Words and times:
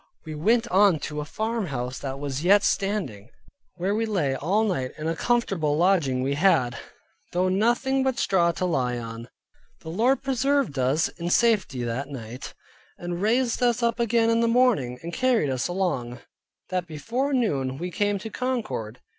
We 0.25 0.33
went 0.33 0.67
on 0.69 0.97
to 1.01 1.19
a 1.21 1.25
farmhouse 1.25 1.99
that 1.99 2.17
was 2.17 2.43
yet 2.43 2.63
standing, 2.63 3.29
where 3.75 3.93
we 3.93 4.07
lay 4.07 4.35
all 4.35 4.63
night, 4.63 4.93
and 4.97 5.07
a 5.07 5.15
comfortable 5.15 5.77
lodging 5.77 6.23
we 6.23 6.33
had, 6.33 6.75
though 7.33 7.49
nothing 7.49 8.01
but 8.01 8.17
straw 8.17 8.51
to 8.53 8.65
lie 8.65 8.97
on. 8.97 9.29
The 9.81 9.89
Lord 9.89 10.23
preserved 10.23 10.79
us 10.79 11.07
in 11.07 11.29
safety 11.29 11.83
that 11.83 12.09
night, 12.09 12.55
and 12.97 13.21
raised 13.21 13.61
us 13.61 13.83
up 13.83 13.99
again 13.99 14.31
in 14.31 14.39
the 14.39 14.47
morning, 14.47 14.97
and 15.03 15.13
carried 15.13 15.51
us 15.51 15.67
along, 15.67 16.21
that 16.71 16.87
before 16.87 17.31
noon, 17.31 17.77
we 17.77 17.91
came 17.91 18.17
to 18.17 18.31
Concord. 18.31 19.01